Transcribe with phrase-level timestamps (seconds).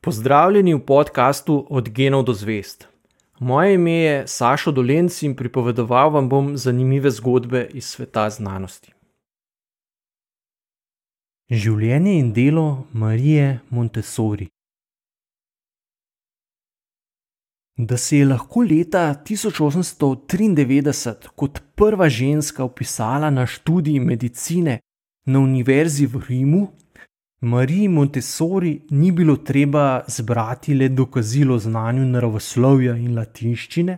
[0.00, 2.88] Pozdravljeni v podkastu Od genov do zvest.
[3.40, 8.92] Moje ime je Sašo Dolenc in pripovedoval vam bom zanimive zgodbe iz sveta znanosti.
[11.50, 14.48] Življenje in delo Marije Montessori.
[17.76, 24.78] Da se je lahko leta 1893 kot prva ženska upisala na študij medicine
[25.26, 26.68] na Univerzi v Rimu,
[27.40, 33.96] Mariji Montessori ni bilo treba zbrati le dokazilo o znanju naravoslovja in latinščine,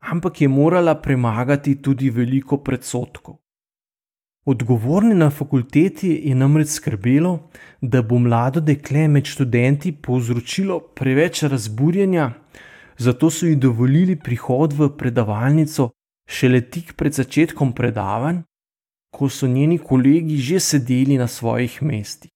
[0.00, 3.36] ampak je morala premagati tudi veliko predsotkov.
[4.46, 7.50] Odgovorni na fakulteti je namreč skrbelo,
[7.80, 12.32] da bo mlado dekle med študenti povzročilo preveč razburjenja,
[12.96, 15.90] zato so ji dovolili prihod v predavalnico
[16.28, 18.40] šele tik pred začetkom predavanj,
[19.12, 22.33] ko so njeni kolegi že sedeli na svojih mestih.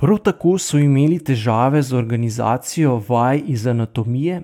[0.00, 4.42] Prav tako so imeli težave z organizacijo vaj iz anatomije,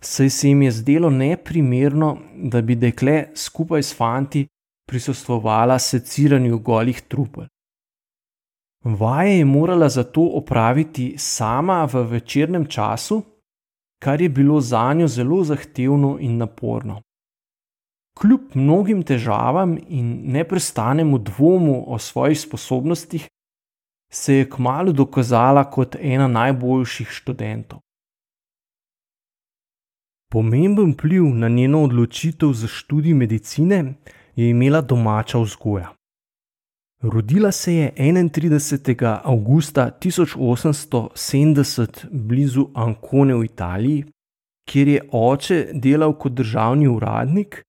[0.00, 4.46] saj se jim je zdelo neprimerno, da bi dekle skupaj s fanti
[4.88, 7.44] prisostvovala seciranju golih trupel.
[8.84, 13.22] Vaje je morala zato opraviti sama v večernem času,
[14.02, 17.00] kar je bilo za njo zelo zahtevno in naporno.
[18.20, 23.28] Kljub mnogim težavam in neprestanemu dvomu o svojih sposobnostih,
[24.14, 27.78] se je kmalo dokazala kot ena najboljših študentov.
[30.32, 33.94] Pomemben vpliv na njeno odločitev za študij medicine
[34.36, 35.92] je imela domača vzgoja.
[37.02, 39.18] Rodila se je 31.
[39.24, 44.04] augusta 1870 blizu Ancone v Italiji,
[44.68, 47.62] kjer je oče delal kot državni uradnik,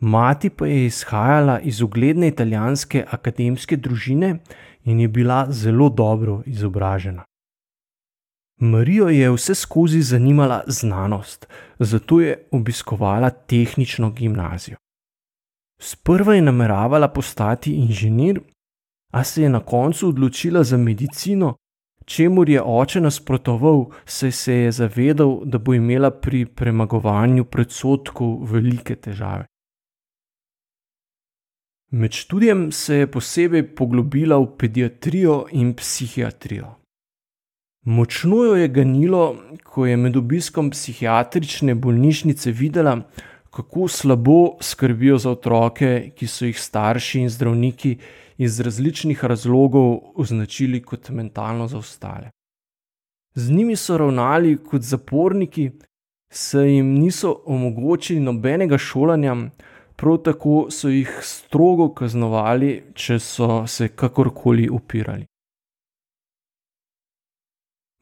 [0.00, 4.38] mati pa je izhajala iz ugledne italijanske akademske družine
[4.84, 7.24] in je bila zelo dobro izobražena.
[8.60, 14.76] Marijo je vse skozi zanimala znanost, zato je obiskovala tehnično gimnazijo.
[15.80, 18.40] Sprva je nameravala postati inženir,
[19.12, 21.56] a se je na koncu odločila za medicino,
[22.04, 28.96] čemu je oče nasprotoval, saj se je zavedal, da bo imela pri premagovanju predsotkov velike
[28.96, 29.46] težave.
[31.94, 36.70] Med študijem se je posebej poglobila v pediatrijo in psihiatrijo.
[37.84, 42.94] Močno jo je ganilo, ko je med obiskom psihiatrične bolnišnice videla,
[43.50, 47.98] kako slabo skrbijo za otroke, ki so jih starši in zdravniki
[48.38, 52.30] iz različnih razlogov označili kot mentalno zaostale.
[53.34, 55.70] Z njimi so ravnali kot zaporniki,
[56.30, 59.36] saj jim niso omogočili nobenega šolanja,
[60.02, 65.26] prav tako so jih strogo kaznovali, če so se kakorkoli upirali.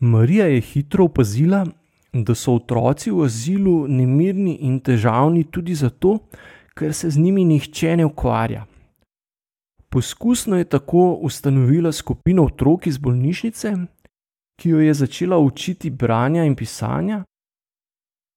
[0.00, 1.66] Marija je hitro opazila,
[2.12, 6.16] da so otroci v azilu nemirni in težavni tudi zato,
[6.72, 8.64] ker se z njimi nihče ne ukvarja.
[9.92, 13.74] Poskusno je tako ustanovila skupino otrok iz bolnišnice,
[14.56, 17.24] ki jo je začela učiti branja in pisanja,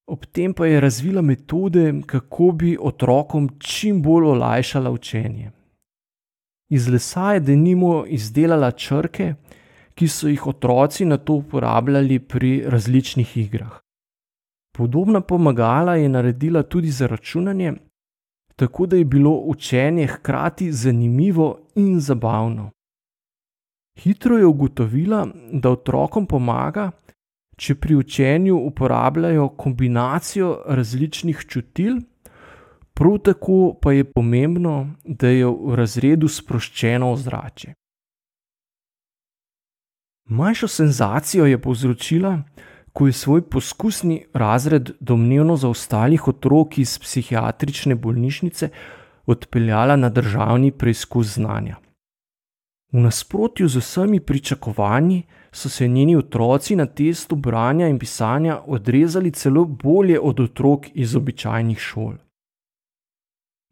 [0.08, 5.52] ob tem pa je razvila metode, kako bi otrokom čim bolj olajšala učenje.
[6.70, 9.34] Iz lesa je denimo izdelala črke,
[9.96, 13.80] ki so jih otroci na to uporabljali pri različnih igrah.
[14.74, 17.74] Podobna pomagala je naredila tudi za računanje,
[18.56, 22.72] tako da je bilo učenje hkrati zanimivo in zabavno.
[24.00, 26.92] Hitro je ugotovila, da otrokom pomaga,
[27.56, 32.00] če pri učenju uporabljajo kombinacijo različnih čutil,
[32.94, 37.74] prav tako pa je pomembno, da je v razredu sproščeno ozračje.
[40.30, 42.38] Manjšo senzacijo je povzročila,
[42.94, 48.70] ko je svoj poskusni razred domnevno zaostalih otrok iz psihiatrične bolnišnice
[49.26, 51.76] odpeljala na državni preizkus znanja.
[52.94, 59.32] V nasprotju z vsemi pričakovanji so se njeni otroci na testu branja in pisanja odrezali
[59.32, 62.14] celo bolje od otrok iz običajnih šol.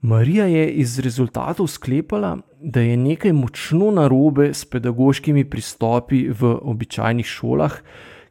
[0.01, 7.25] Marija je iz rezultatov sklepala, da je nekaj močno narobe s pedagoškimi pristopi v običajnih
[7.25, 7.75] šolah,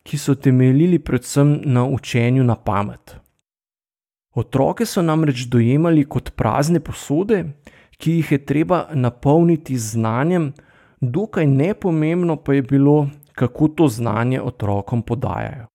[0.02, 3.16] ki so temeljili predvsem na učenju na pamet.
[4.34, 7.44] Otroke so namreč dojemali kot prazne posode,
[7.98, 10.52] ki jih je treba napolniti z znanjem,
[11.00, 13.08] dokaj nepomembno pa je bilo,
[13.40, 15.66] kako to znanje otrokom podajajo.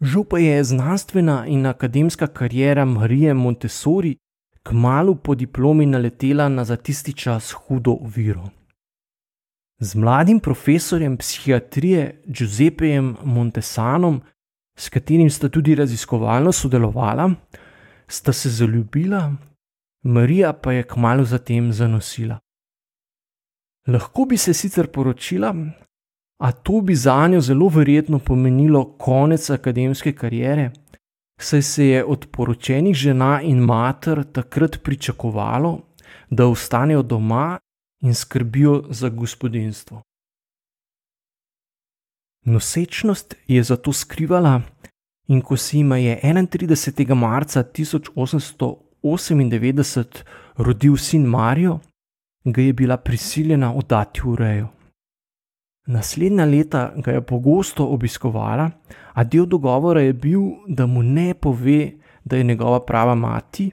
[0.00, 4.16] Žal pa je znanstvena in akademska karijera Marije Montessori
[4.62, 8.48] kmalo po diplomi naletela na za tisti čas hudo oviro.
[9.78, 14.20] Z mladim profesorjem psihiatrije Giuseppejem Montesanom,
[14.78, 17.30] s katerim sta tudi raziskovalno sodelovala,
[18.08, 19.32] sta se zaljubila,
[20.04, 22.38] Marija pa je kmalo zatem zanosila.
[23.86, 25.54] Lahko bi se sicer poročila,
[26.40, 30.70] a to bi za njo zelo verjetno pomenilo konec akademske kariere,
[31.40, 35.80] saj se je od poročenih žena in mater takrat pričakovalo,
[36.30, 37.58] da ostanejo doma
[38.02, 40.02] in skrbijo za gospodinstvo.
[42.44, 44.62] Nosečnost je zato skrivala,
[45.28, 47.14] in ko si ima je 31.
[47.14, 50.22] marca 1898
[50.56, 51.78] rodil sin Marijo,
[52.44, 54.79] ga je bila prisiljena oddati v rejo.
[55.90, 58.70] Naslednja leta ga je pogosto obiskovala,
[59.12, 61.92] a del dogovora je bil, da mu ne pove,
[62.24, 63.70] da je njegova prava mati,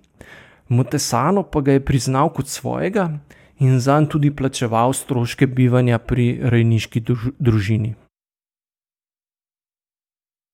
[0.69, 3.19] Motesano pa ga je priznal kot svojega
[3.59, 7.03] in zanj tudi plačeval stroške bivanja pri rejniški
[7.39, 7.95] družini.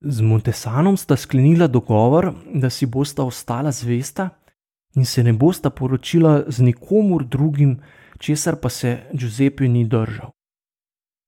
[0.03, 4.29] Z Montesanom sta sklenila dogovor, da si bosta ostala zvesta
[4.95, 7.79] in se ne bosta poročila z nikomor drugim,
[8.19, 10.29] česar pa se Giuseppe ni držal.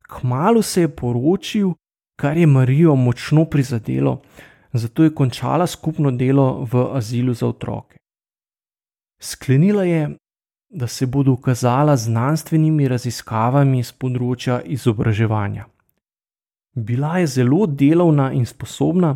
[0.07, 1.73] Kmalo se je poročil,
[2.19, 4.21] kar je Marijo močno prizadelo,
[4.73, 7.97] zato je končala skupno delo v azilu za otroke.
[9.21, 10.17] Sklenila je,
[10.69, 15.65] da se bo dokazala z znanstvenimi raziskavami z področja izobraževanja.
[16.75, 19.15] Bila je zelo delovna in sposobna,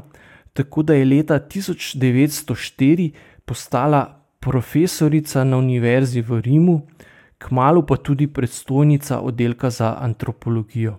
[0.54, 3.12] tako da je leta 1904
[3.46, 4.06] postala
[4.40, 6.78] profesorica na univerzi v Rimu,
[7.40, 10.98] kmalo pa tudi predstojnica oddelka za antropologijo.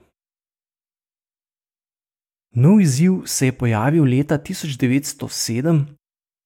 [2.54, 5.84] Nov izziv se je pojavil leta 1907,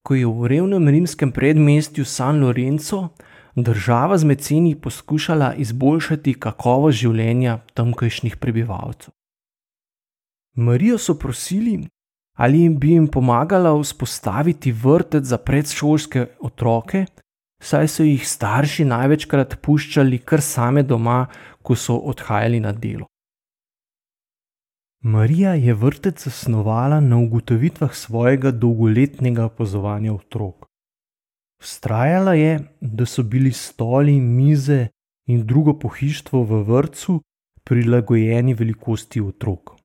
[0.06, 3.08] ko je v revnem rimskem predmestju San Lorenzo
[3.56, 9.14] država z meceni poskušala izboljšati kakovost življenja tamkajšnjih prebivalcev.
[10.56, 11.88] Marijo so prosili,
[12.36, 17.06] ali bi jim pomagala vzpostaviti vrtec za predšolske otroke,
[17.64, 21.24] saj so jih starši največkrat puščali kar same doma,
[21.64, 23.08] ko so odhajali na delo.
[25.04, 30.66] Marija je vrtec zasnovala na ugotovitvah svojega dolgoletnega opazovanja otrok.
[31.60, 34.88] Vztrajala je, da so bili stoli, mize
[35.28, 37.20] in drugo pohištvo v vrtu
[37.64, 39.76] prilagojeni velikosti otrok.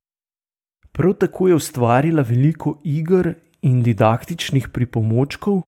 [0.91, 5.61] Prav tako je ustvarila veliko iger in didaktičnih pripomočkov,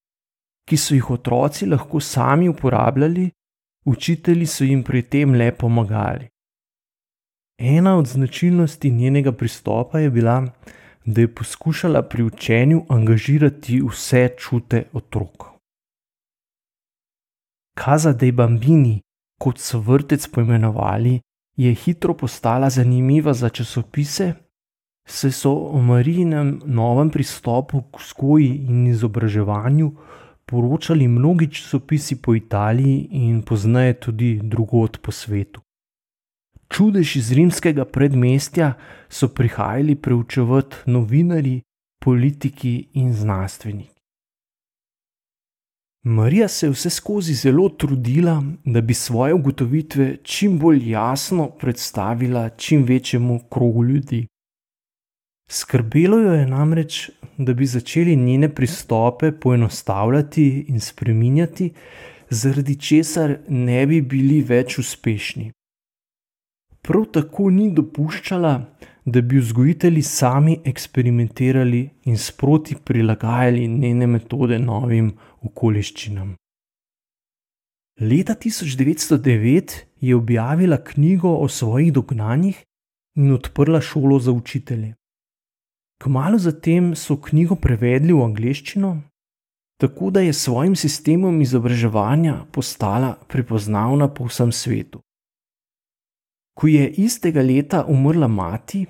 [0.67, 3.29] ki so jih otroci lahko sami uporabljali,
[3.85, 6.27] učitelji so jim pri tem le pomagali.
[7.57, 10.45] Ena od značilnosti njenega pristopa je bila,
[11.05, 15.45] da je poskušala pri učenju angažirati vse čute otrok.
[17.77, 19.01] Kaza de Bambini,
[19.39, 21.19] kot so vrtec poimenovali,
[21.57, 24.33] je hitro postala zanimiva za časopise
[25.05, 29.91] se so o Marijinem novem pristopu k vzgoji in izobraževanju
[30.51, 35.61] poročali mnogi časopisi po Italiji in poznaje tudi drugot po svetu.
[36.69, 38.73] Čudež iz rimskega predmestja
[39.09, 41.61] so prihajali preučevati novinari,
[42.03, 44.01] politiki in znanstveniki.
[46.03, 52.49] Marija se je vse skozi zelo trudila, da bi svoje ugotovitve čim bolj jasno predstavila
[52.49, 54.27] čim večjemu krogu ljudi.
[55.51, 61.73] Skrbelo jo je namreč, da bi začeli njene pristope poenostavljati in spreminjati,
[62.29, 65.51] zaradi česar ne bi bili več uspešni.
[66.81, 68.53] Prav tako ni dopuščala,
[69.05, 76.35] da bi vzgojitelji sami eksperimentirali in sproti prilagajali njene metode novim okoliščinam.
[77.99, 82.63] Leta 1909 je objavila knjigo o svojih dognanjih
[83.17, 84.93] in odprla šolo za učitelje.
[86.01, 88.95] Kmalo zatem so knjigo prevedli v angleščino,
[89.81, 95.01] tako da je s svojim sistemom izobraževanja postala prepoznavna po vsem svetu.
[96.57, 98.85] Ko je istega leta umrla mati,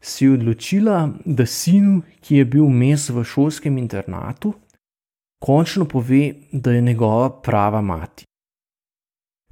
[0.00, 4.54] si je odločila, da sinu, ki je bil mes v šolskem internatu,
[5.42, 8.24] končno pove, da je njegova prava mati.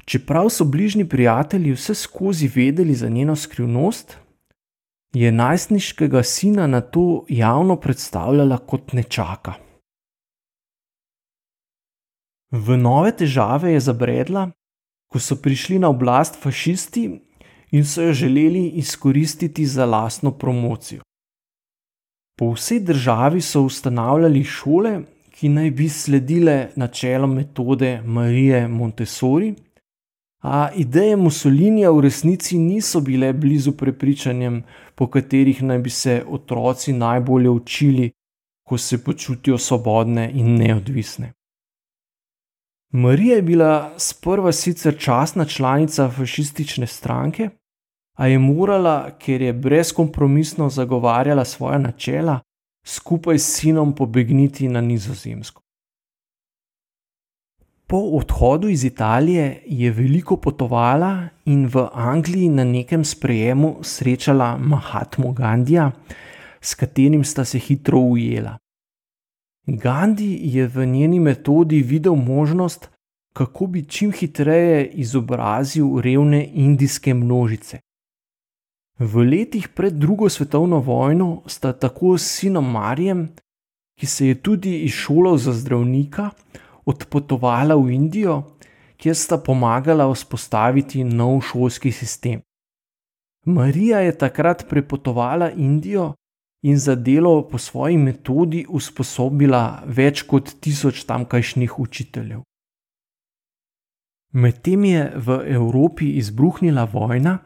[0.06, 4.18] Čeprav so bližnji prijatelji vse skozi vedeli za njeno skrivnost,
[5.12, 9.54] je najstniškega sina na to javno predstavljala kot nečaka.
[12.50, 14.50] V nove težave je zabredla,
[15.10, 17.04] ko so prišli na oblast fašisti
[17.70, 21.02] in so jo želeli izkoristiti za lastno promocijo.
[22.38, 25.00] Po vsej državi so ustanavljali šole,
[25.30, 29.54] ki naj bi sledile načelom metode Marije Montessori,
[30.40, 34.62] A ideje Mussolinija v resnici niso bile blizu prepričanjem,
[35.00, 38.10] po katerih naj bi se otroci najbolje učili,
[38.68, 41.32] ko se počutijo svobodne in neodvisne.
[42.92, 47.48] Marija je bila sprva sicer časna članica fašistične stranke,
[48.18, 52.40] a je morala, ker je brezkompromisno zagovarjala svoje načela,
[52.84, 55.59] skupaj s sinom pobegniti na Nizozemsko.
[57.90, 65.32] Po odhodu iz Italije je veliko potovala in v Angliji na nekem sprejemu srečala Mahatmo
[65.32, 65.90] Gandija,
[66.60, 68.58] s katerim sta se hitro ujela.
[69.66, 72.88] Gandhi je v njeni metodi videl možnost,
[73.32, 77.80] kako bi čim hitreje izobrazil revne indijske množice.
[78.98, 83.28] V letih pred drugo svetovno vojno sta tako s sinom Marijem,
[83.98, 86.30] ki se je tudi izšolal za zdravnika,
[86.84, 88.42] odpotovala v Indijo,
[88.96, 92.40] kjer sta pomagala vzpostaviti nov šolski sistem.
[93.46, 96.12] Marija je takrat prepotovala Indijo
[96.62, 102.42] in za delo po svoji metodi usposobila več kot tisoč tamkajšnjih učiteljev.
[104.32, 107.38] Medtem je v Evropi izbruhnila vojna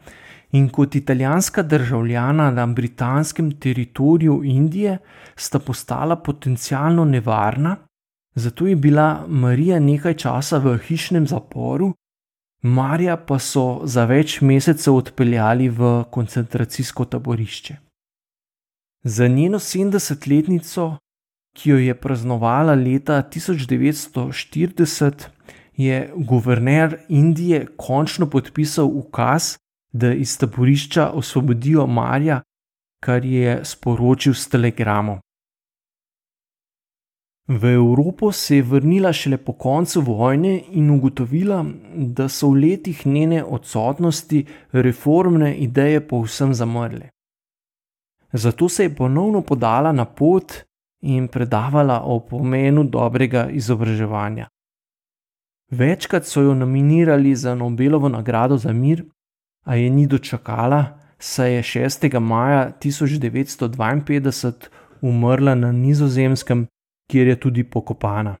[0.51, 4.97] in kot italijanska državljana na britanskem teritoriju Indije
[5.35, 7.77] sta postala potencialno nevarna,
[8.35, 11.93] zato je bila Marija nekaj časa v hišnem zaporu,
[12.61, 17.75] Marija pa so za več mesecev odpeljali v koncentracijsko taborišče.
[19.03, 20.97] Za njeno 70-letnico,
[21.53, 25.27] ki jo je praznovala leta 1940,
[25.77, 29.57] je guverner Indije končno podpisal ukaz,
[29.93, 32.41] da iz taborišča osvobodijo Marja,
[33.03, 35.19] kar je sporočil s telegramom.
[37.47, 43.05] V Evropo se je vrnila šele po koncu vojne in ugotovila, da so v letih
[43.07, 47.09] njene odsotnosti reformne ideje povsem zamrle.
[48.33, 50.53] Zato se je ponovno podala na pot
[51.01, 54.47] in predavala o pomenu dobrega izobraževanja.
[55.71, 59.05] Večkrat so jo nominirali za Nobelovo nagrado za mir,
[59.65, 62.19] a je ni dočakala, saj je 6.
[62.19, 64.53] maja 1952
[65.01, 66.67] umrla na Nizozemskem,
[67.11, 68.35] kjer je tudi pokopana.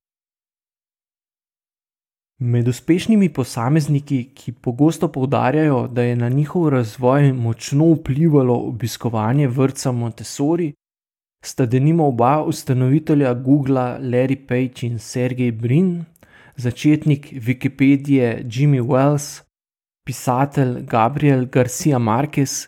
[2.39, 9.91] Med uspešnimi posamezniki, ki pogosto poudarjajo, da je na njihov razvoj močno vplivalo obiskovanje vrca
[9.91, 10.73] Montessori,
[11.45, 16.03] sta denimo oba ustanovitelja Google, Larry Page in Sergej Brin,
[16.55, 19.43] začetnik Wikipedije Jimmy Wells,
[20.05, 22.65] pisatelj Gabriel Garcia Marquez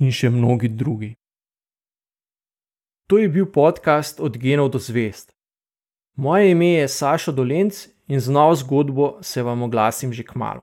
[0.00, 1.14] in še mnogi drugi.
[3.08, 5.32] To je bil podcast Od genov do zvest.
[6.16, 10.56] Moje ime je Saša Dolenc in z novo zgodbo se vam oglasim že k malu.